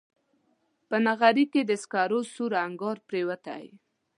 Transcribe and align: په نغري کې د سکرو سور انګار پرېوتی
په 0.87 0.95
نغري 1.07 1.45
کې 1.53 1.61
د 1.65 1.71
سکرو 1.81 2.19
سور 2.33 2.51
انګار 2.65 2.97
پرېوتی 3.07 3.63